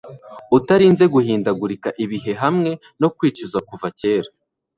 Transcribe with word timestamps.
Utarinze 0.57 1.03
guhindagura 1.13 1.89
ibihe 2.03 2.33
hamwe 2.43 2.71
no 3.01 3.09
kwicuza 3.15 3.57
kuva 3.69 3.87
kera 3.99 4.29